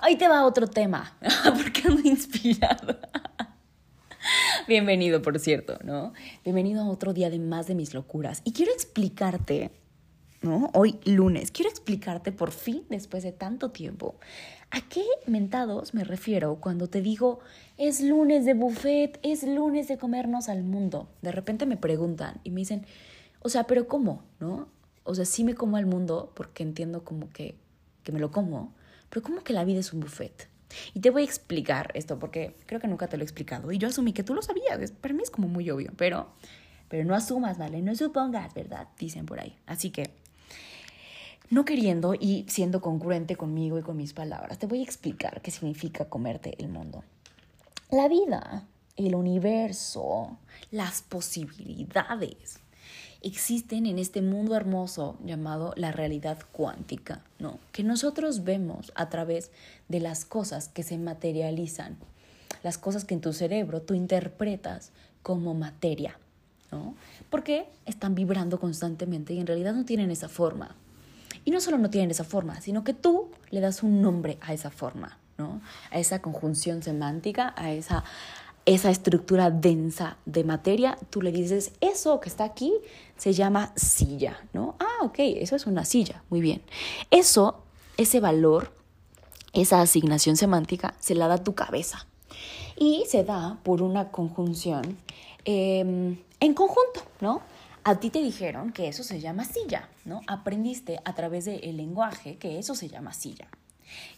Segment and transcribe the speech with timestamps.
[0.00, 3.00] Ahí te va otro tema, porque ando inspirada.
[4.68, 6.12] Bienvenido, por cierto, ¿no?
[6.44, 8.40] Bienvenido a otro día de más de mis locuras.
[8.44, 9.72] Y quiero explicarte,
[10.40, 10.70] ¿no?
[10.72, 14.14] Hoy lunes, quiero explicarte por fin, después de tanto tiempo,
[14.70, 17.40] a qué mentados me refiero cuando te digo,
[17.76, 21.08] es lunes de buffet, es lunes de comernos al mundo.
[21.22, 22.86] De repente me preguntan y me dicen,
[23.40, 24.22] o sea, pero ¿cómo?
[24.38, 24.68] ¿No?
[25.02, 27.56] O sea, sí me como al mundo porque entiendo como que,
[28.04, 28.77] que me lo como,
[29.10, 30.48] pero ¿cómo que la vida es un buffet?
[30.94, 33.72] Y te voy a explicar esto porque creo que nunca te lo he explicado.
[33.72, 34.90] Y yo asumí que tú lo sabías.
[34.92, 36.28] Para mí es como muy obvio, pero,
[36.88, 37.80] pero no asumas, ¿vale?
[37.80, 38.88] No supongas, ¿verdad?
[38.98, 39.56] Dicen por ahí.
[39.66, 40.10] Así que,
[41.50, 45.50] no queriendo y siendo congruente conmigo y con mis palabras, te voy a explicar qué
[45.50, 47.02] significa comerte el mundo.
[47.90, 50.38] La vida, el universo,
[50.70, 52.60] las posibilidades
[53.22, 57.58] existen en este mundo hermoso llamado la realidad cuántica, ¿no?
[57.72, 59.50] Que nosotros vemos a través
[59.88, 61.96] de las cosas que se materializan,
[62.62, 66.18] las cosas que en tu cerebro tú interpretas como materia,
[66.70, 66.94] ¿no?
[67.30, 70.76] Porque están vibrando constantemente y en realidad no tienen esa forma.
[71.44, 74.52] Y no solo no tienen esa forma, sino que tú le das un nombre a
[74.52, 75.60] esa forma, ¿no?
[75.90, 78.04] A esa conjunción semántica, a esa
[78.68, 82.74] esa estructura densa de materia, tú le dices, eso que está aquí
[83.16, 84.76] se llama silla, ¿no?
[84.78, 86.60] Ah, ok, eso es una silla, muy bien.
[87.10, 87.62] Eso,
[87.96, 88.70] ese valor,
[89.54, 92.06] esa asignación semántica, se la da tu cabeza.
[92.76, 94.98] Y se da por una conjunción
[95.46, 97.40] em, en conjunto, ¿no?
[97.84, 100.20] A ti te dijeron que eso se llama silla, ¿no?
[100.26, 103.48] Aprendiste a través del lenguaje que eso se llama silla.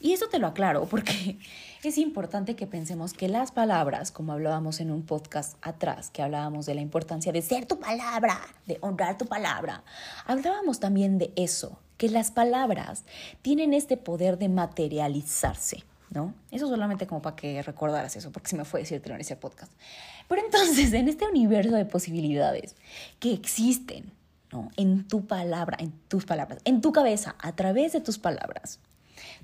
[0.00, 1.38] Y eso te lo aclaro porque
[1.82, 6.66] es importante que pensemos que las palabras, como hablábamos en un podcast atrás, que hablábamos
[6.66, 9.84] de la importancia de ser tu palabra, de honrar tu palabra,
[10.26, 13.04] hablábamos también de eso, que las palabras
[13.42, 15.84] tienen este poder de materializarse.
[16.12, 16.34] ¿No?
[16.50, 19.72] Eso solamente como para que recordaras eso, porque se me fue decirte en ese podcast.
[20.26, 22.74] Pero entonces, en este universo de posibilidades
[23.20, 24.10] que existen,
[24.52, 24.70] ¿no?
[24.76, 28.80] En tu palabra, en tus palabras, en tu cabeza, a través de tus palabras,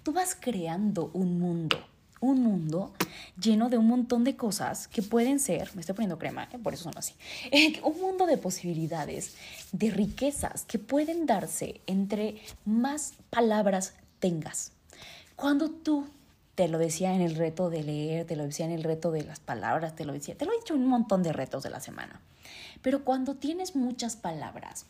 [0.02, 1.78] tú vas creando un mundo,
[2.20, 2.92] un mundo
[3.40, 6.58] lleno de un montón de cosas que pueden ser, me estoy poniendo crema, ¿eh?
[6.58, 7.14] por eso son así,
[7.82, 9.36] un mundo de posibilidades,
[9.72, 14.72] de riquezas que pueden darse entre más palabras tengas.
[15.36, 16.06] Cuando tú
[16.54, 19.22] te lo decía en el reto de leer, te lo decía en el reto de
[19.22, 21.70] las palabras, te lo decía, te lo he dicho en un montón de retos de
[21.70, 22.20] la semana.
[22.80, 24.86] Pero cuando tienes muchas palabras,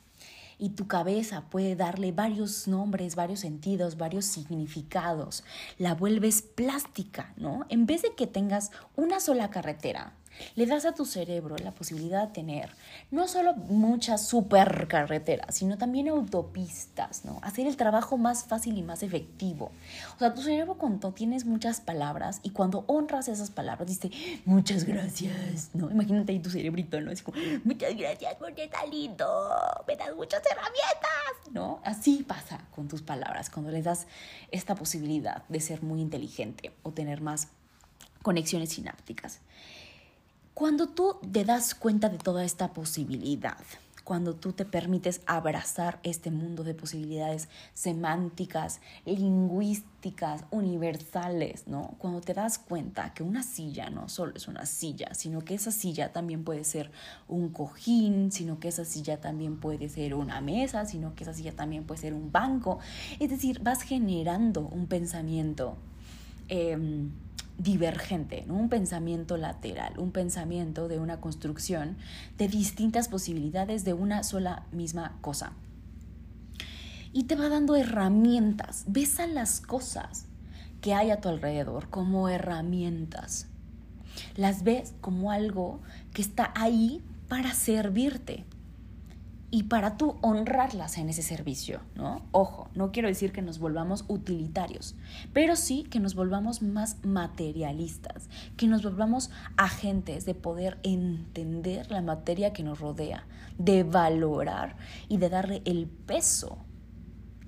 [0.59, 5.45] y tu cabeza puede darle varios nombres, varios sentidos, varios significados.
[5.79, 7.67] La vuelves plástica, ¿no?
[7.69, 10.15] En vez de que tengas una sola carretera,
[10.55, 12.71] le das a tu cerebro la posibilidad de tener
[13.11, 17.39] no solo muchas supercarreteras, sino también autopistas, ¿no?
[17.43, 19.73] Hacer el trabajo más fácil y más efectivo.
[20.15, 24.11] O sea, tu cerebro cuando tienes muchas palabras y cuando honras esas palabras, dice,
[24.45, 25.91] muchas gracias, ¿no?
[25.91, 27.11] Imagínate ahí tu cerebrito, ¿no?
[27.11, 29.27] Es como, muchas gracias porque está lindo,
[29.87, 31.81] me das muchas herramientas, ¿no?
[31.85, 34.07] Así pasa con tus palabras, cuando le das
[34.51, 37.49] esta posibilidad de ser muy inteligente o tener más
[38.23, 39.41] conexiones sinápticas.
[40.57, 43.59] Cuando tú te das cuenta de toda esta posibilidad,
[44.05, 51.95] cuando tú te permites abrazar este mundo de posibilidades semánticas, lingüísticas, universales, ¿no?
[51.99, 55.73] Cuando te das cuenta que una silla no solo es una silla, sino que esa
[55.73, 56.91] silla también puede ser
[57.29, 61.53] un cojín, sino que esa silla también puede ser una mesa, sino que esa silla
[61.53, 62.79] también puede ser un banco.
[63.21, 65.77] Es decir, vas generando un pensamiento.
[66.49, 67.11] Em,
[67.59, 71.97] divergente, un pensamiento lateral, un pensamiento de una construcción
[72.39, 75.53] de distintas posibilidades de una sola misma cosa.
[77.13, 80.27] Y te va dando herramientas, ves a las cosas
[80.81, 83.47] que hay a tu alrededor como herramientas.
[84.37, 85.81] Las ves como algo
[86.13, 88.45] que está ahí para servirte
[89.51, 92.23] y para tú honrarlas en ese servicio, ¿no?
[92.33, 94.97] Ojo, no quiero decir que nos volvamos utilitarios,
[95.33, 102.03] pero sí que nos volvamos más materialistas, que nos volvamos agentes de poder entender la
[102.03, 103.27] materia que nos rodea,
[103.59, 104.77] de valorar
[105.09, 106.59] y de darle el peso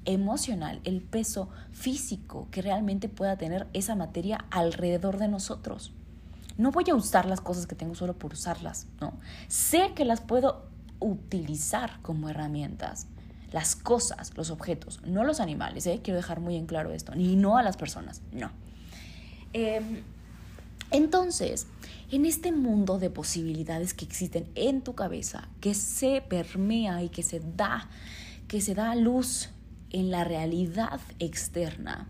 [0.05, 5.93] emocional, el peso físico que realmente pueda tener esa materia alrededor de nosotros.
[6.57, 9.13] No voy a usar las cosas que tengo solo por usarlas, ¿no?
[9.49, 10.68] Sé que las puedo
[11.01, 13.07] utilizar como herramientas.
[13.53, 16.01] Las cosas, los objetos, no los animales, ¿eh?
[16.03, 18.51] quiero dejar muy en claro esto, ni no a las personas, no.
[19.55, 20.03] Em,
[20.91, 21.67] entonces,
[22.11, 27.23] en este mundo de posibilidades que existen en tu cabeza, que se permea y que
[27.23, 27.89] se da,
[28.49, 29.49] que se da luz
[29.91, 32.09] en la realidad externa,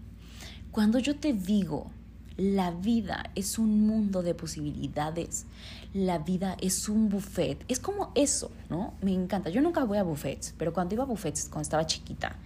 [0.73, 1.91] cuando yo te digo,
[2.39, 5.45] la vida es un mundo de posibilidades,
[5.93, 8.95] la vida es un buffet, es como eso, ¿no?
[9.03, 9.51] Me encanta.
[9.51, 12.37] Yo nunca voy a buffets, pero cuando iba a buffets, cuando estaba chiquita,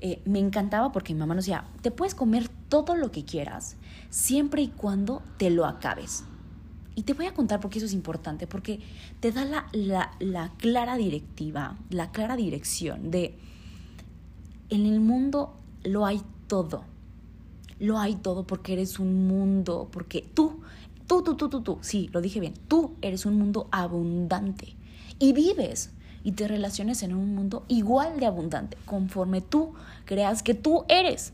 [0.00, 3.76] eh, me encantaba porque mi mamá nos decía, te puedes comer todo lo que quieras,
[4.08, 6.24] siempre y cuando te lo acabes.
[6.96, 8.80] Y te voy a contar porque eso es importante, porque
[9.20, 13.38] te da la, la clara directiva, la clara dirección de,
[14.70, 16.84] en el mundo lo hay todo.
[17.80, 20.60] Lo hay todo porque eres un mundo, porque tú,
[21.06, 24.76] tú, tú, tú, tú, tú, sí, lo dije bien, tú eres un mundo abundante
[25.18, 25.90] y vives
[26.22, 29.72] y te relaciones en un mundo igual de abundante, conforme tú
[30.04, 31.32] creas que tú eres.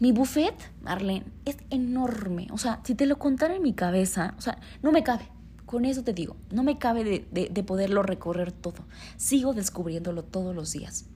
[0.00, 2.46] Mi buffet, Marlene, es enorme.
[2.52, 5.28] O sea, si te lo contara en mi cabeza, o sea, no me cabe.
[5.66, 8.84] Con eso te digo, no me cabe de, de poderlo recorrer todo.
[9.16, 11.06] Sigo descubriéndolo todos los días.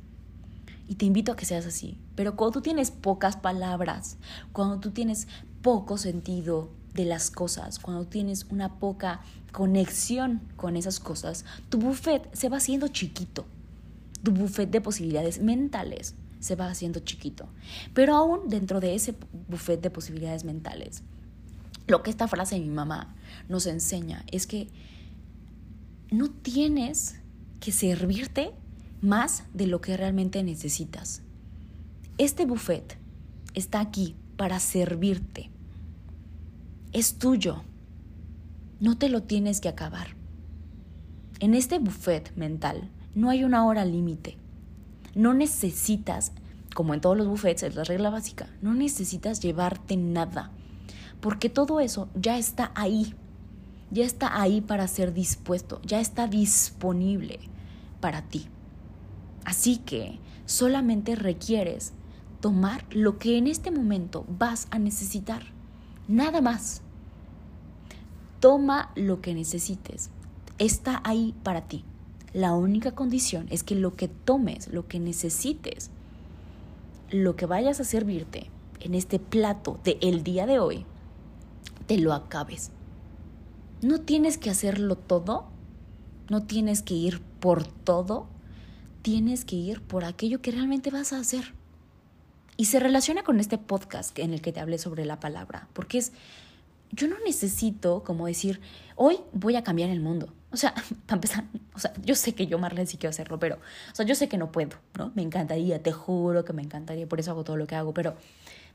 [0.88, 1.98] Y te invito a que seas así.
[2.14, 4.18] Pero cuando tú tienes pocas palabras,
[4.52, 5.28] cuando tú tienes
[5.62, 9.20] poco sentido de las cosas, cuando tienes una poca
[9.52, 13.44] conexión con esas cosas, tu buffet se va haciendo chiquito.
[14.22, 17.48] Tu buffet de posibilidades mentales se va haciendo chiquito.
[17.94, 19.14] Pero aún dentro de ese
[19.48, 21.02] buffet de posibilidades mentales,
[21.86, 23.14] lo que esta frase de mi mamá
[23.48, 24.68] nos enseña es que
[26.10, 27.16] no tienes
[27.60, 28.52] que servirte
[29.02, 31.22] más de lo que realmente necesitas.
[32.18, 32.96] Este buffet
[33.52, 35.50] está aquí para servirte.
[36.92, 37.62] Es tuyo.
[38.80, 40.08] No te lo tienes que acabar.
[41.40, 44.36] En este buffet mental no hay una hora límite.
[45.14, 46.32] No necesitas,
[46.74, 50.50] como en todos los buffets, es la regla básica, no necesitas llevarte nada,
[51.20, 53.14] porque todo eso ya está ahí,
[53.90, 57.40] ya está ahí para ser dispuesto, ya está disponible
[58.00, 58.46] para ti.
[59.44, 61.92] Así que solamente requieres
[62.40, 65.42] tomar lo que en este momento vas a necesitar.
[66.08, 66.82] Nada más.
[68.40, 70.10] Toma lo que necesites.
[70.58, 71.84] Está ahí para ti.
[72.32, 75.90] La única condición es que lo que tomes, lo que necesites,
[77.10, 78.50] lo que vayas a servirte
[78.80, 80.86] en este plato del el día de hoy,
[81.86, 82.70] te lo acabes.
[83.82, 85.46] No tienes que hacerlo todo,
[86.30, 88.26] no tienes que ir por todo,
[89.02, 91.54] tienes que ir por aquello que realmente vas a hacer.
[92.56, 95.98] Y se relaciona con este podcast en el que te hablé sobre la palabra, porque
[95.98, 96.12] es,
[96.92, 98.60] yo no necesito como decir,
[98.94, 100.32] hoy voy a cambiar el mundo.
[100.52, 100.74] O sea,
[101.06, 101.44] para empezar,
[101.74, 104.28] o sea, yo sé que yo, Marlene, sí quiero hacerlo, pero, o sea, yo sé
[104.28, 105.12] que no puedo, ¿no?
[105.14, 108.14] Me encantaría, te juro que me encantaría, por eso hago todo lo que hago, pero,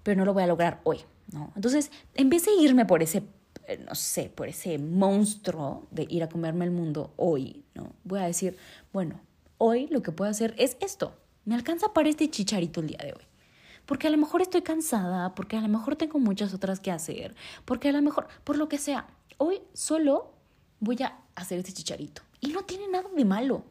[0.04, 1.00] pero no lo voy a lograr hoy,
[1.32, 1.54] ¿no?
[1.56, 3.24] Entonces, en vez de irme por ese,
[3.68, 7.94] eh, no sé, por ese monstruo de ir a comerme el mundo hoy, ¿no?
[8.04, 8.58] Voy a decir,
[8.92, 9.22] bueno,
[9.58, 11.16] hoy lo que puedo hacer es esto.
[11.46, 13.24] Me alcanza para este chicharito el día de hoy.
[13.86, 17.36] Porque a lo mejor estoy cansada, porque a lo mejor tengo muchas otras que hacer,
[17.64, 20.34] porque a lo mejor, por lo que sea, hoy solo
[20.80, 22.22] voy a hacer este chicharito.
[22.42, 23.64] Y no tiene nada de malo,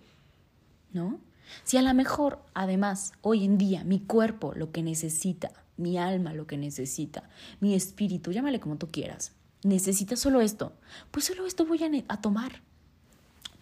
[0.93, 1.21] ¿no?
[1.65, 6.33] Si a lo mejor, además, hoy en día mi cuerpo lo que necesita, mi alma
[6.33, 7.29] lo que necesita,
[7.61, 10.73] mi espíritu, llámale como tú quieras, necesita solo esto,
[11.11, 12.63] pues solo esto voy a, a tomar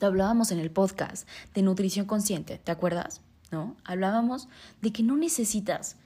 [0.00, 3.20] hablábamos en el podcast de nutrición consciente, ¿te acuerdas?
[3.50, 3.76] ¿No?
[3.84, 4.48] Hablábamos
[4.82, 5.96] de que no necesitas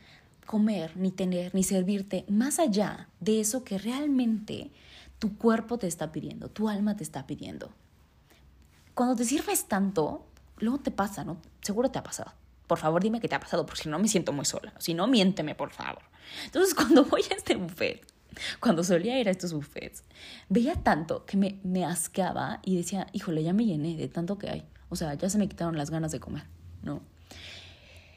[0.47, 4.71] comer, ni tener, ni servirte más allá de eso que realmente
[5.19, 7.71] tu cuerpo te está pidiendo, tu alma te está pidiendo.
[8.95, 10.27] Cuando te sirves tanto,
[10.59, 11.39] luego te pasa, ¿no?
[11.61, 12.33] Seguro te ha pasado.
[12.67, 14.73] Por favor, dime que te ha pasado, porque si no me siento muy sola.
[14.79, 16.03] Si no, miénteme, por favor.
[16.45, 18.05] Entonces, cuando voy a este buffet,
[18.61, 20.03] cuando solía ir a estos buffets,
[20.49, 24.51] veía tanto que me, me asqueaba y decía, híjole, ya me llené de tanto que
[24.51, 24.65] hay.
[24.89, 26.45] O sea, ya se me quitaron las ganas de comer,
[26.83, 27.03] ¿no?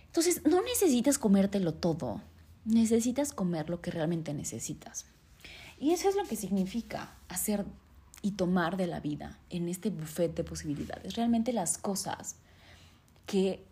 [0.07, 2.21] Entonces, no necesitas comértelo todo,
[2.65, 5.05] necesitas comer lo que realmente necesitas.
[5.79, 7.65] Y eso es lo que significa hacer
[8.21, 11.15] y tomar de la vida en este buffet de posibilidades.
[11.15, 12.35] Realmente las cosas
[13.25, 13.65] que,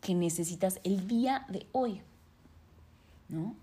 [0.00, 2.02] que necesitas el día de hoy.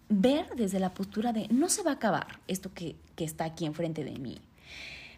[0.10, 4.04] Ver desde la postura de no se va a acabar esto que, está aquí enfrente
[4.04, 4.40] de mí.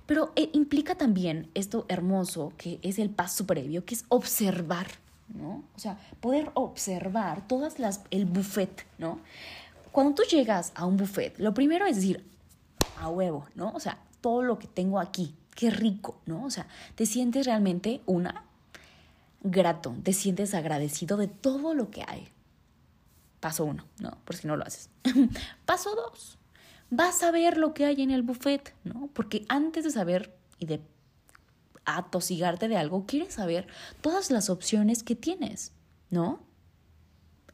[0.08, 4.88] Pero eh, implica también esto hermoso que es el paso previo, que es observar,
[5.29, 5.63] ¿no?
[5.75, 9.20] O sea, poder observar todas las, el buffet, ¿no?
[9.91, 12.25] Cuando tú llegas a un buffet, lo primero es decir,
[13.00, 13.72] a huevo, ¿no?
[13.74, 16.46] O sea, todo lo que tengo aquí, qué rico, ¿no?
[16.46, 18.46] O sea, te sientes realmente una
[19.43, 22.27] grato, te sientes agradecido de todo lo que hay.
[23.42, 24.18] Paso uno, ¿no?
[24.24, 24.90] Por si no lo haces.
[25.66, 26.38] Paso dos,
[26.90, 29.10] vas a ver lo que hay en el buffet, ¿no?
[29.14, 30.80] Porque antes de saber y de
[31.86, 33.68] atosigarte de algo, quieres saber
[34.02, 35.74] todas las opciones que tienes,
[36.10, 36.40] ¿no?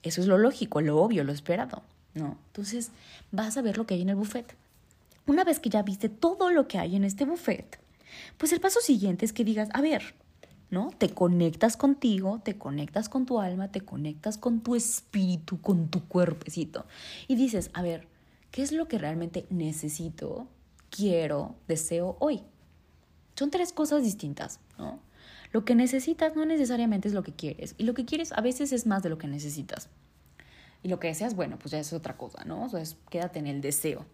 [0.03, 2.37] Eso es lo lógico, lo obvio, lo esperado, ¿no?
[2.47, 2.91] Entonces,
[3.31, 4.55] vas a ver lo que hay en el buffet.
[5.25, 7.79] Una vez que ya viste todo lo que hay en este buffet,
[8.37, 10.15] pues el paso siguiente es que digas, a ver,
[10.69, 10.91] ¿no?
[10.97, 16.07] Te conectas contigo, te conectas con tu alma, te conectas con tu espíritu, con tu
[16.07, 16.85] cuerpecito.
[17.27, 18.07] Y dices, a ver,
[18.51, 20.47] ¿qué es lo que realmente necesito,
[20.89, 22.41] quiero, deseo hoy?
[23.35, 24.99] Son tres cosas distintas, ¿no?
[25.53, 27.75] Lo que necesitas no necesariamente es lo que quieres.
[27.77, 29.89] Y lo que quieres a veces es más de lo que necesitas.
[30.83, 32.65] Y lo que deseas, bueno, pues ya es otra cosa, ¿no?
[32.65, 34.05] O sea, quédate en el deseo.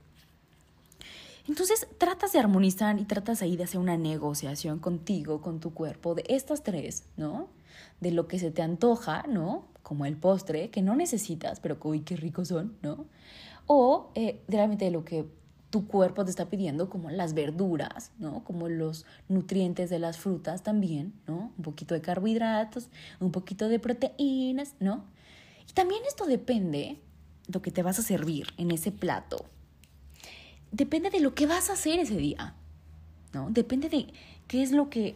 [1.47, 6.15] Entonces tratas de armonizar y tratas ahí de hacer una negociación contigo, con tu cuerpo,
[6.15, 7.49] de estas tres, ¿no?
[7.99, 9.65] De lo que se te antoja, ¿no?
[9.81, 13.05] Como el postre, que no necesitas, pero que, uy, qué ricos son, ¿no?
[13.67, 15.25] O eh, realmente de lo que
[15.69, 18.43] tu cuerpo te está pidiendo, como las verduras, ¿no?
[18.43, 21.51] Como los nutrientes de las frutas también, ¿no?
[21.57, 25.03] Un poquito de carbohidratos, un poquito de proteínas, ¿no?
[25.67, 27.01] Y también esto depende
[27.47, 29.45] de lo que te vas a servir en ese plato,
[30.73, 32.55] depende de lo que vas a hacer ese día,
[33.31, 33.49] ¿no?
[33.51, 34.07] Depende de
[34.47, 35.15] qué es lo que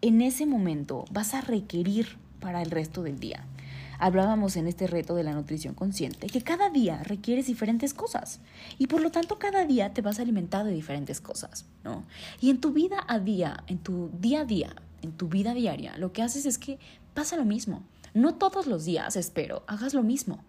[0.00, 3.44] en ese momento vas a requerir para el resto del día.
[3.98, 8.40] Hablábamos en este reto de la nutrición consciente que cada día requieres diferentes cosas
[8.78, 12.04] y por lo tanto cada día te vas a alimentar de diferentes cosas, ¿no?
[12.40, 15.96] Y en tu vida a día, en tu día a día, en tu vida diaria,
[15.98, 16.78] lo que haces es que
[17.14, 17.82] pasa lo mismo.
[18.12, 20.42] No todos los días, espero, hagas lo mismo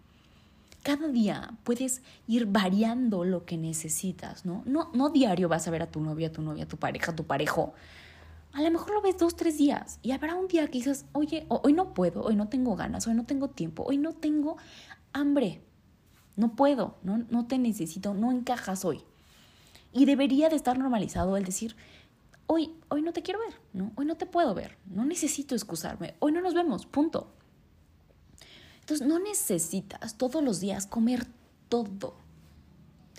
[0.88, 4.64] cada día puedes ir variando lo que necesitas, ¿no?
[4.66, 7.12] No, no diario vas a ver a tu novia, a tu novia, a tu pareja,
[7.12, 7.74] a tu parejo.
[8.54, 11.46] A lo mejor lo ves dos, tres días y habrá un día que dices, oye,
[11.50, 14.56] hoy no puedo, hoy no tengo ganas, hoy no tengo tiempo, hoy no tengo
[15.12, 15.62] hambre,
[16.38, 19.02] no puedo, no, no te necesito, no encajas hoy.
[19.92, 21.76] Y debería de estar normalizado el decir,
[22.46, 23.92] hoy, hoy no te quiero ver, ¿no?
[23.96, 27.34] Hoy no te puedo ver, no necesito excusarme, hoy no nos vemos, punto.
[28.88, 31.28] Entonces no necesitas todos los días comer
[31.68, 32.16] todo.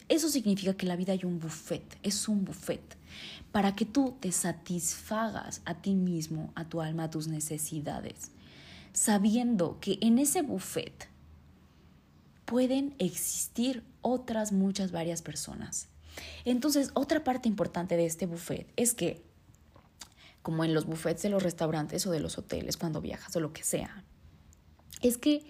[0.08, 2.80] Eso significa que la vida hay un buffet, es un buffet,
[3.52, 8.30] para que tú te satisfagas a ti mismo, a tu alma, a tus necesidades,
[8.94, 11.06] sabiendo que en ese buffet
[12.46, 15.88] pueden existir otras muchas varias personas.
[16.46, 19.22] Entonces, otra parte importante de este buffet es que,
[20.40, 23.52] como en los buffets de los restaurantes o de los hoteles, cuando viajas o lo
[23.52, 24.02] que sea,
[25.02, 25.44] es que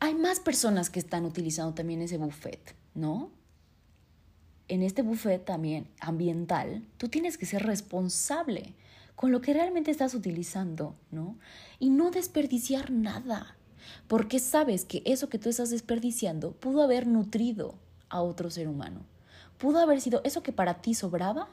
[0.00, 3.30] hay más personas que están utilizando también ese buffet, ¿no?
[4.68, 8.74] En este buffet también ambiental, tú tienes que ser responsable
[9.16, 11.36] con lo que realmente estás utilizando, ¿no?
[11.80, 13.56] Y no desperdiciar nada,
[14.06, 17.74] porque sabes que eso que tú estás desperdiciando pudo haber nutrido
[18.10, 19.00] a otro ser humano.
[19.56, 21.48] Pudo haber sido eso que para ti sobraba,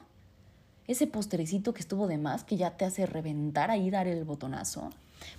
[0.86, 4.92] ese postrecito que estuvo de más, que ya te hace reventar ahí, dar el botonazo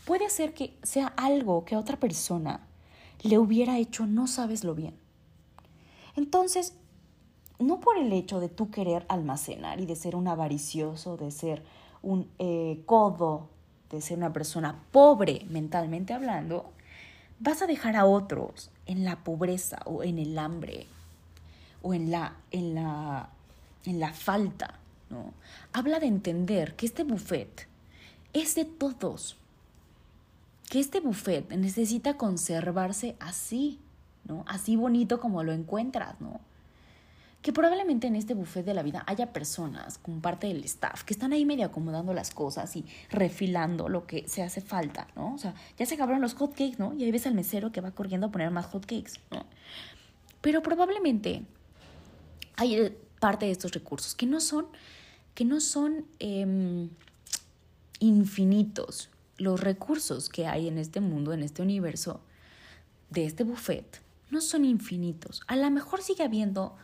[0.06, 2.62] Puede ser que sea algo que a otra persona
[3.22, 4.96] le hubiera hecho no sabes lo bien.
[6.16, 6.74] Entonces,
[7.60, 11.64] no por el hecho de tú querer almacenar y de ser un avaricioso, de ser
[12.02, 13.50] un eh, codo,
[13.90, 16.72] de ser una persona pobre mentalmente hablando,
[17.40, 20.88] vas a dejar a otros en la pobreza o en el hambre
[21.82, 23.30] o en la, en la,
[23.86, 24.80] en la falta.
[25.10, 25.34] ¿no?
[25.74, 27.68] Habla de entender que este buffet
[28.34, 29.38] es de todos
[30.70, 33.80] que este buffet necesita conservarse así,
[34.26, 34.44] ¿no?
[34.48, 36.42] Así bonito como lo encuentras, ¿no?
[37.42, 41.14] Que probablemente en este buffet de la vida haya personas como parte del staff que
[41.14, 45.36] están ahí medio acomodando las cosas y refilando lo que se hace falta, ¿no?
[45.36, 46.94] O sea, ya se acabaron los hotcakes, ¿no?
[46.94, 49.46] Y ahí ves al mesero que va corriendo a poner más hotcakes, ¿no?
[50.42, 51.44] Pero probablemente
[52.58, 54.68] hay parte de estos recursos que no son,
[55.34, 56.90] que no son em,
[58.00, 62.22] infinitos, los recursos que hay en este mundo, en este universo,
[63.10, 65.42] de este buffet, no son infinitos.
[65.48, 66.76] A lo mejor sigue habiendo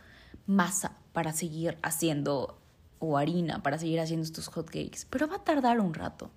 [0.46, 2.58] masa para seguir haciendo
[2.98, 6.30] o harina para seguir haciendo estos hotcakes, pero va a tardar un rato.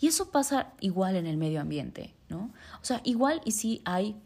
[0.00, 2.52] Y eso pasa igual en el medio ambiente, ¿no?
[2.82, 4.16] O sea, igual y si hay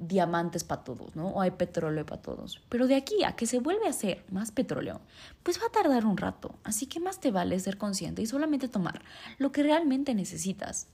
[0.00, 1.28] diamantes para todos, ¿no?
[1.28, 2.60] O hay petróleo para todos.
[2.68, 5.00] Pero de aquí a que se vuelve a hacer más petróleo,
[5.42, 6.54] pues va a tardar un rato.
[6.64, 9.02] Así que más te vale ser consciente y solamente tomar
[9.38, 10.86] lo que realmente necesitas.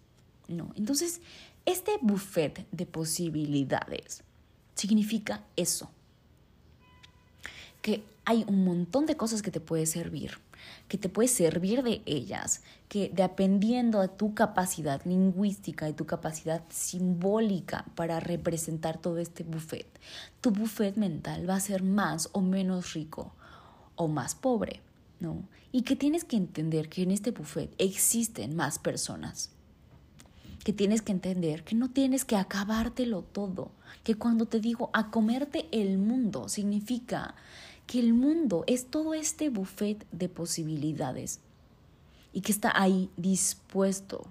[0.49, 0.73] No.
[0.77, 1.21] Entonces,
[1.65, 4.23] este buffet de posibilidades
[4.75, 5.91] significa eso.
[7.81, 10.39] Que hay un montón de cosas que te puede servir,
[10.88, 16.62] que te puede servir de ellas, que dependiendo de tu capacidad lingüística y tu capacidad
[16.68, 19.87] simbólica para representar todo este buffet,
[20.40, 23.33] tu buffet mental va a ser más o menos rico
[23.97, 24.80] o más pobre,
[25.21, 25.42] ¿no?
[25.73, 29.50] Y que tienes que entender que en este buffet existen más personas
[30.64, 33.71] que tienes que entender que no tienes que acabártelo todo,
[34.02, 37.35] que cuando te digo a comerte el mundo significa
[37.87, 41.41] que el mundo es todo este buffet de posibilidades
[42.33, 44.26] y que está ahí dispuesto,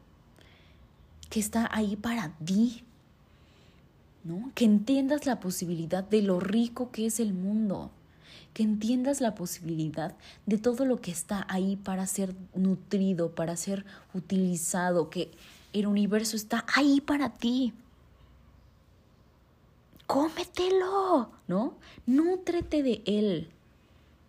[1.30, 2.84] que está ahí para ti,
[4.24, 4.52] ¿no?
[4.56, 7.92] Que entiendas la posibilidad de lo rico que es el mundo,
[8.54, 13.86] que entiendas la posibilidad de todo lo que está ahí para ser nutrido, para ser
[14.14, 15.32] utilizado, que
[15.74, 17.74] el universo está ahí para ti
[20.14, 21.74] cómetelo, ¿no?
[22.06, 23.50] Nútrete de él.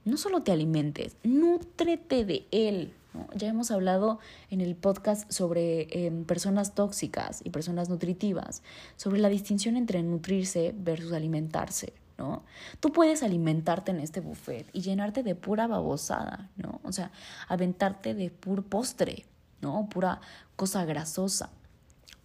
[0.06, 2.94] No solo te alimentes, nútrete de él.
[3.34, 8.62] Ya hemos hablado en el podcast sobre em, personas tóxicas y personas nutritivas,
[8.96, 11.92] sobre la distinción entre nutrirse versus alimentarse.
[12.16, 12.44] ¿no?
[12.80, 16.80] Tú puedes alimentarte en este buffet y llenarte de pura babosada, ¿no?
[16.82, 17.10] O sea,
[17.46, 19.26] aventarte de puro postre,
[19.60, 19.86] ¿no?
[19.90, 20.22] Pura
[20.56, 21.50] cosa grasosa.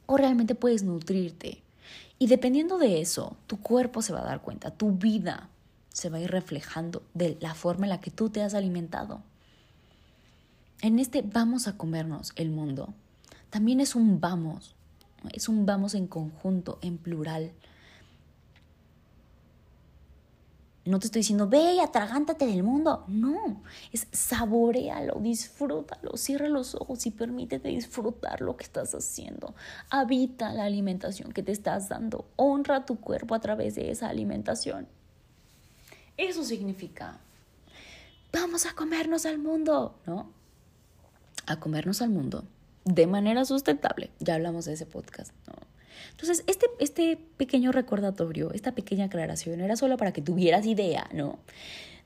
[0.06, 1.62] O realmente puedes nutrirte
[2.20, 5.50] y dependiendo de eso, tu cuerpo se va a dar cuenta, tu vida
[5.88, 9.22] se va a ir reflejando de la forma en la que tú te has alimentado.
[10.82, 12.94] En este vamos a comernos el mundo,
[13.50, 14.76] también es un vamos,
[15.34, 17.52] es un vamos en conjunto, en plural.
[20.90, 23.04] No te estoy diciendo, ve y atragántate del mundo.
[23.08, 29.54] No, es saborealo, disfrútalo, cierra los ojos y permítete disfrutar lo que estás haciendo.
[29.92, 32.26] Habita la alimentación que te estás dando.
[32.38, 34.88] Honra tu cuerpo a través de esa alimentación.
[36.18, 37.20] Eso significa,
[38.34, 40.32] vamos a comernos al mundo, ¿no?
[41.46, 42.46] A comernos al mundo
[42.84, 44.10] de manera sustentable.
[44.20, 45.69] Ya hablamos de ese podcast, ¿no?
[46.12, 51.40] Entonces, este, este pequeño recordatorio, esta pequeña aclaración era solo para que tuvieras idea, ¿no?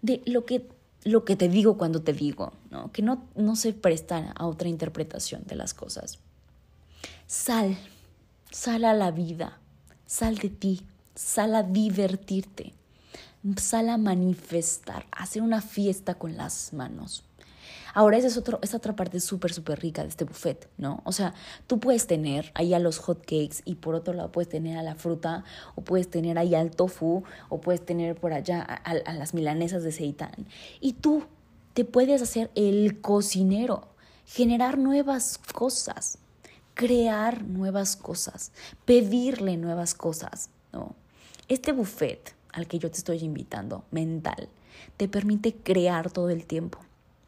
[0.02, 0.68] De lo que,
[1.04, 2.92] lo que te digo cuando te digo, ¿no?
[2.92, 6.20] Que no, no se prestan a otra interpretación de las cosas.
[7.28, 7.78] Sal,
[8.52, 9.60] sal a la vida,
[10.06, 10.82] sal de ti,
[11.16, 12.74] sal a divertirte,
[13.58, 17.24] sal a manifestar, a hacer una fiesta con las manos.
[17.96, 21.02] Ahora, esa es, otro, esa otra parte súper, súper rica de este buffet, ¿no?
[21.06, 21.36] O sea,
[21.68, 24.84] tú puedes tener ahí a los hot cakes y por otro lado puedes tener a
[24.84, 25.44] la fruta
[25.76, 29.92] o puedes tener ahí al tofu o puedes tener por allá a, las milanesas de
[29.92, 30.48] seitán.
[30.82, 31.26] Y tú
[31.76, 33.90] te puedes hacer el cocinero,
[34.26, 36.18] generar nuevas cosas,
[36.74, 38.52] crear nuevas cosas,
[38.86, 40.96] pedirle nuevas cosas, ¿no?
[41.48, 44.50] Este buffet al que yo te estoy invitando, mental,
[44.98, 46.80] te permite crear todo el tiempo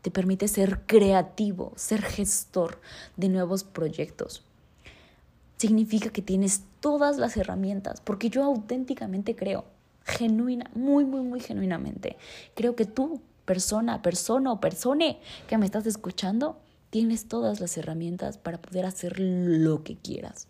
[0.06, 2.80] te permite ser creativo, ser gestor
[3.18, 4.44] de nuevos proyectos.
[5.58, 9.66] Significa que tienes todas las herramientas, porque yo auténticamente creo,
[10.04, 12.18] genuina, muy, muy, muy genuinamente,
[12.54, 16.60] creo que tú, persona, persona o persone que me estás escuchando,
[16.92, 20.48] tienes todas las herramientas para poder hacer lo que quieras.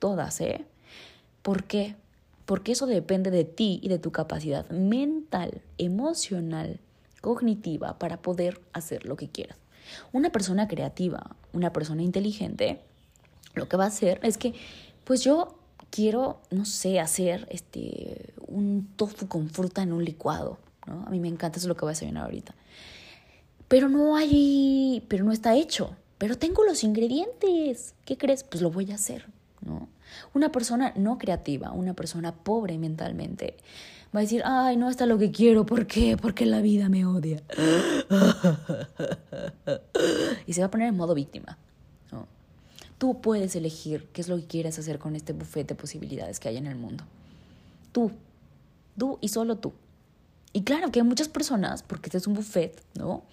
[0.00, 0.66] Todas, ¿eh?
[1.40, 1.96] ¿Por qué?
[2.44, 6.78] Porque eso depende de ti y de tu capacidad mental, emocional,
[7.22, 9.56] cognitiva para poder hacer lo que quieras.
[10.12, 12.80] Una persona creativa, una persona inteligente,
[13.54, 14.52] lo que va a hacer es que,
[15.04, 15.54] pues yo
[15.90, 21.04] quiero, no sé, hacer este, un tofu con fruta en un licuado, ¿no?
[21.06, 22.54] A mí me encanta, eso es lo que voy a desayunar ahorita.
[23.68, 25.96] Pero no hay, pero no está hecho.
[26.18, 27.94] Pero tengo los ingredientes.
[28.04, 28.44] ¿Qué crees?
[28.44, 29.26] Pues lo voy a hacer,
[29.60, 29.88] ¿no?
[30.34, 33.56] Una persona no creativa, una persona pobre mentalmente,
[34.14, 36.16] va a decir, ay, no está lo que quiero, ¿por qué?
[36.16, 37.42] Porque la vida me odia.
[40.46, 41.58] y se va a poner en modo víctima.
[42.98, 46.48] Tú puedes elegir qué es lo que quieres hacer con este buffet de posibilidades que
[46.48, 47.02] hay en el mundo.
[47.90, 48.12] Tú,
[48.96, 49.72] tú y solo tú.
[50.52, 53.24] Y claro que hay muchas personas, porque este es un buffet, ¿no?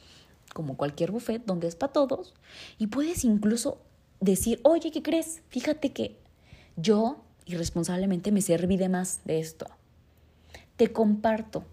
[0.56, 2.34] Como cualquier buffet, donde es para todos.
[2.80, 3.78] Y puedes incluso
[4.22, 5.44] decir, oye, ¿qué crees?
[5.50, 6.18] Fíjate que
[6.76, 9.68] yo irresponsablemente me serví de más de esto
[10.80, 11.66] te comparto.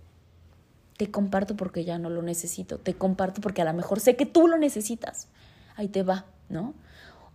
[0.96, 2.78] Te comparto porque ya no lo necesito.
[2.78, 5.28] Te comparto porque a lo mejor sé que tú lo necesitas.
[5.76, 6.74] Ahí te va, ¿no?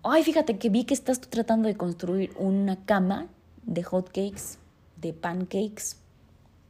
[0.03, 3.27] Ay, fíjate que vi que estás tratando de construir una cama
[3.63, 4.57] de hot cakes,
[4.97, 5.95] de pancakes,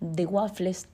[0.01, 0.87] de waffles.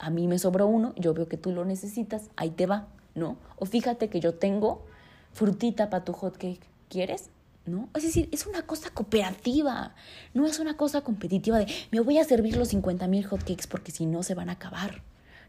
[0.00, 3.38] A mí me sobró uno, yo veo que tú lo necesitas, ahí te va, ¿no?
[3.56, 4.84] O fíjate que yo tengo
[5.32, 6.68] frutita para tu hot cake.
[6.90, 7.30] ¿Quieres?
[7.66, 7.88] ¿No?
[7.94, 9.94] Es decir, es una cosa cooperativa,
[10.34, 13.92] no es una cosa competitiva de me voy a servir los 50 mil hotcakes porque
[13.92, 15.02] si no se van a acabar.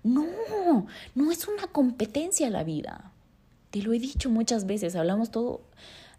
[0.04, 0.26] No,
[1.16, 3.12] no es una competencia la vida.
[3.72, 5.62] Te lo he dicho muchas veces, hablamos todo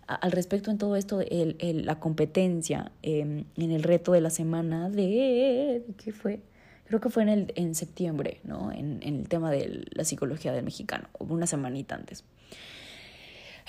[0.07, 4.89] al respecto en todo esto, el, la competencia em, en el reto de la semana
[4.89, 6.41] de, ¿qué fue?
[6.87, 8.71] Creo que fue en, el, en septiembre, ¿no?
[8.71, 12.23] En, en el tema de la psicología del mexicano, una semanita antes.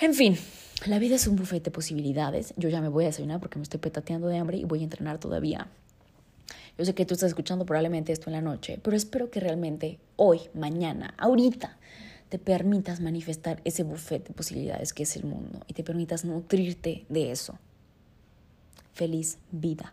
[0.00, 0.36] En fin,
[0.86, 2.54] la vida es un buffet de posibilidades.
[2.56, 4.84] Yo ya me voy a desayunar porque me estoy petateando de hambre y voy a
[4.84, 5.66] entrenar todavía.
[6.78, 9.98] Yo sé que tú estás escuchando probablemente esto en la noche, pero espero que realmente
[10.14, 11.76] hoy, mañana, ahorita,
[12.28, 17.04] te permitas manifestar ese buffet de posibilidades que es el mundo y te permitas nutrirte
[17.08, 17.58] de eso.
[18.92, 19.92] Feliz vida.